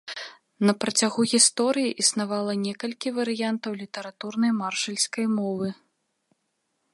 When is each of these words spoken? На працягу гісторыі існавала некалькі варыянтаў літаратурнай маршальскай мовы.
На 0.67 0.73
працягу 0.83 1.25
гісторыі 1.33 1.91
існавала 2.03 2.53
некалькі 2.65 3.09
варыянтаў 3.19 3.71
літаратурнай 3.83 4.51
маршальскай 4.63 5.25
мовы. 5.37 5.67